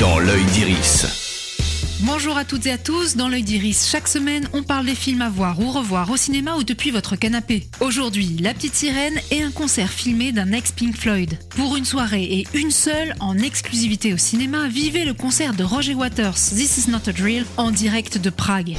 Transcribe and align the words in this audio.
dans 0.00 0.18
l'œil 0.18 0.44
d'Iris. 0.46 1.98
Bonjour 2.00 2.38
à 2.38 2.46
toutes 2.46 2.64
et 2.64 2.72
à 2.72 2.78
tous, 2.78 3.16
dans 3.16 3.28
l'œil 3.28 3.42
d'Iris, 3.42 3.86
chaque 3.90 4.08
semaine 4.08 4.48
on 4.54 4.62
parle 4.62 4.86
des 4.86 4.94
films 4.94 5.20
à 5.20 5.28
voir 5.28 5.60
ou 5.60 5.70
revoir 5.70 6.10
au 6.10 6.16
cinéma 6.16 6.56
ou 6.56 6.64
depuis 6.64 6.90
votre 6.90 7.16
canapé. 7.16 7.68
Aujourd'hui, 7.80 8.38
La 8.40 8.54
Petite 8.54 8.74
Sirène 8.74 9.20
et 9.30 9.42
un 9.42 9.50
concert 9.50 9.90
filmé 9.90 10.32
d'un 10.32 10.52
ex-Pink 10.52 10.96
Floyd. 10.96 11.38
Pour 11.50 11.76
une 11.76 11.84
soirée 11.84 12.24
et 12.24 12.46
une 12.54 12.70
seule, 12.70 13.14
en 13.20 13.36
exclusivité 13.36 14.14
au 14.14 14.16
cinéma, 14.16 14.68
vivez 14.68 15.04
le 15.04 15.12
concert 15.12 15.52
de 15.52 15.64
Roger 15.64 15.94
Waters, 15.94 16.34
This 16.34 16.78
Is 16.78 16.90
Not 16.90 17.06
a 17.06 17.12
Drill, 17.12 17.44
en 17.58 17.70
direct 17.70 18.16
de 18.16 18.30
Prague. 18.30 18.70
Yes, 18.70 18.78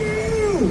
you! 0.00 0.70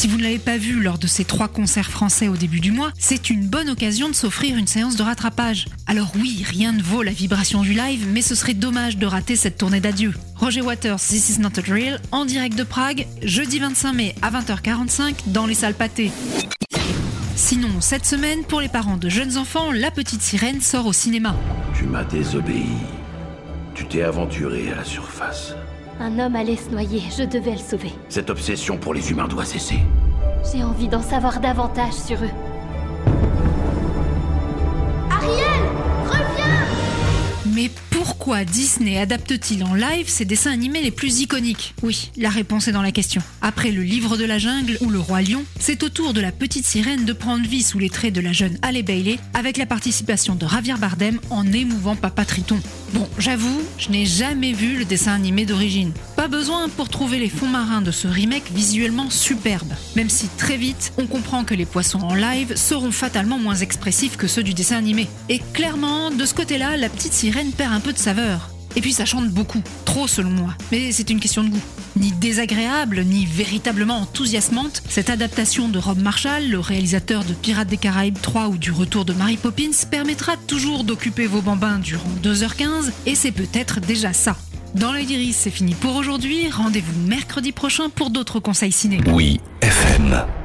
Si 0.00 0.08
vous 0.08 0.16
ne 0.16 0.22
l'avez 0.22 0.38
pas 0.38 0.56
vu 0.56 0.80
lors 0.80 0.96
de 0.96 1.06
ces 1.06 1.26
trois 1.26 1.48
concerts 1.48 1.90
français 1.90 2.28
au 2.28 2.36
début 2.38 2.60
du 2.60 2.72
mois, 2.72 2.90
c'est 2.98 3.28
une 3.28 3.46
bonne 3.46 3.68
occasion 3.68 4.08
de 4.08 4.14
s'offrir 4.14 4.56
une 4.56 4.66
séance 4.66 4.96
de 4.96 5.02
rattrapage. 5.02 5.66
Alors 5.86 6.10
oui, 6.18 6.42
rien 6.42 6.72
ne 6.72 6.82
vaut 6.82 7.02
la 7.02 7.12
vibration 7.12 7.60
du 7.60 7.74
live, 7.74 8.06
mais 8.08 8.22
ce 8.22 8.34
serait 8.34 8.54
dommage 8.54 8.96
de 8.96 9.04
rater 9.04 9.36
cette 9.36 9.58
tournée 9.58 9.80
d'adieu. 9.80 10.14
Roger 10.36 10.62
Waters, 10.62 11.00
This 11.00 11.28
Is 11.28 11.38
Not 11.38 11.58
a 11.58 11.60
Drill, 11.60 12.00
en 12.12 12.24
direct 12.24 12.56
de 12.56 12.62
Prague, 12.62 13.06
jeudi 13.22 13.58
25 13.58 13.92
mai 13.92 14.14
à 14.22 14.30
20h45 14.30 15.16
dans 15.26 15.44
les 15.44 15.52
salles 15.52 15.74
pâtées. 15.74 16.12
Sinon, 17.36 17.82
cette 17.82 18.06
semaine, 18.06 18.42
pour 18.44 18.62
les 18.62 18.70
parents 18.70 18.96
de 18.96 19.10
jeunes 19.10 19.36
enfants, 19.36 19.70
La 19.70 19.90
Petite 19.90 20.22
Sirène 20.22 20.62
sort 20.62 20.86
au 20.86 20.94
cinéma. 20.94 21.36
Tu 21.76 21.84
m'as 21.84 22.04
désobéi. 22.04 22.70
Tu 23.74 23.84
t'es 23.84 24.00
aventuré 24.00 24.72
à 24.72 24.76
la 24.76 24.84
surface. 24.84 25.52
Un 26.02 26.18
homme 26.18 26.34
allait 26.34 26.56
se 26.56 26.70
noyer, 26.70 27.02
je 27.14 27.24
devais 27.24 27.52
le 27.52 27.58
sauver. 27.58 27.92
Cette 28.08 28.30
obsession 28.30 28.78
pour 28.78 28.94
les 28.94 29.10
humains 29.10 29.28
doit 29.28 29.44
cesser. 29.44 29.80
J'ai 30.50 30.64
envie 30.64 30.88
d'en 30.88 31.02
savoir 31.02 31.40
davantage 31.40 31.92
sur 31.92 32.16
eux. 32.16 32.30
Ariel 35.10 35.62
Reviens 36.06 36.66
Mais 37.54 37.70
pourquoi 37.90 38.46
Disney 38.46 38.96
adapte-t-il 38.96 39.62
en 39.62 39.74
live 39.74 40.08
ses 40.08 40.24
dessins 40.24 40.52
animés 40.52 40.80
les 40.80 40.90
plus 40.90 41.20
iconiques? 41.20 41.74
Oui, 41.82 42.10
la 42.16 42.30
réponse 42.30 42.66
est 42.68 42.72
dans 42.72 42.80
la 42.80 42.92
question. 42.92 43.20
Après 43.42 43.70
le 43.70 43.82
livre 43.82 44.16
de 44.16 44.24
la 44.24 44.38
jungle 44.38 44.78
ou 44.80 44.88
le 44.88 44.98
roi 44.98 45.20
lion, 45.20 45.44
c'est 45.58 45.82
au 45.82 45.90
tour 45.90 46.14
de 46.14 46.22
la 46.22 46.32
petite 46.32 46.64
sirène 46.64 47.04
de 47.04 47.12
prendre 47.12 47.46
vie 47.46 47.62
sous 47.62 47.78
les 47.78 47.90
traits 47.90 48.14
de 48.14 48.22
la 48.22 48.32
jeune 48.32 48.56
Halle 48.62 48.82
Bailey 48.82 49.18
avec 49.34 49.58
la 49.58 49.66
participation 49.66 50.34
de 50.34 50.48
Javier 50.48 50.76
Bardem 50.80 51.20
en 51.28 51.44
émouvant 51.52 51.94
Papa 51.94 52.24
Triton. 52.24 52.58
Bon, 52.92 53.08
j'avoue, 53.18 53.62
je 53.78 53.90
n'ai 53.90 54.04
jamais 54.04 54.52
vu 54.52 54.76
le 54.76 54.84
dessin 54.84 55.12
animé 55.12 55.46
d'origine. 55.46 55.92
Pas 56.16 56.26
besoin 56.26 56.68
pour 56.68 56.88
trouver 56.88 57.18
les 57.18 57.28
fonds 57.28 57.46
marins 57.46 57.82
de 57.82 57.92
ce 57.92 58.08
remake 58.08 58.50
visuellement 58.52 59.10
superbe. 59.10 59.72
Même 59.94 60.10
si 60.10 60.28
très 60.28 60.56
vite, 60.56 60.92
on 60.98 61.06
comprend 61.06 61.44
que 61.44 61.54
les 61.54 61.66
poissons 61.66 62.00
en 62.00 62.14
live 62.14 62.56
seront 62.56 62.90
fatalement 62.90 63.38
moins 63.38 63.54
expressifs 63.54 64.16
que 64.16 64.26
ceux 64.26 64.42
du 64.42 64.54
dessin 64.54 64.76
animé. 64.76 65.08
Et 65.28 65.40
clairement, 65.52 66.10
de 66.10 66.24
ce 66.24 66.34
côté-là, 66.34 66.76
la 66.76 66.88
petite 66.88 67.12
sirène 67.12 67.52
perd 67.52 67.72
un 67.72 67.80
peu 67.80 67.92
de 67.92 67.98
saveur. 67.98 68.50
Et 68.76 68.80
puis 68.80 68.92
ça 68.92 69.04
chante 69.04 69.28
beaucoup, 69.30 69.62
trop 69.84 70.06
selon 70.06 70.30
moi. 70.30 70.54
Mais 70.72 70.92
c'est 70.92 71.10
une 71.10 71.20
question 71.20 71.44
de 71.44 71.50
goût. 71.50 71.62
Ni 71.96 72.12
désagréable, 72.12 73.02
ni 73.04 73.26
véritablement 73.26 73.98
enthousiasmante, 73.98 74.82
cette 74.88 75.10
adaptation 75.10 75.68
de 75.68 75.78
Rob 75.78 75.98
Marshall, 75.98 76.48
le 76.48 76.60
réalisateur 76.60 77.24
de 77.24 77.34
Pirates 77.34 77.68
des 77.68 77.76
Caraïbes 77.76 78.20
3 78.20 78.48
ou 78.48 78.56
du 78.56 78.70
retour 78.70 79.04
de 79.04 79.12
Mary 79.12 79.36
Poppins, 79.36 79.70
permettra 79.90 80.36
toujours 80.36 80.84
d'occuper 80.84 81.26
vos 81.26 81.42
bambins 81.42 81.78
durant 81.78 82.10
2h15, 82.22 82.90
et 83.06 83.14
c'est 83.14 83.32
peut-être 83.32 83.80
déjà 83.80 84.12
ça. 84.12 84.36
Dans 84.74 84.92
l'œil 84.92 85.06
d'Iris, 85.06 85.36
c'est 85.36 85.50
fini 85.50 85.74
pour 85.74 85.96
aujourd'hui. 85.96 86.48
Rendez-vous 86.48 86.92
mercredi 87.08 87.50
prochain 87.50 87.88
pour 87.88 88.10
d'autres 88.10 88.38
conseils 88.38 88.72
ciné. 88.72 89.00
Oui, 89.12 89.40
FM. 89.62 90.39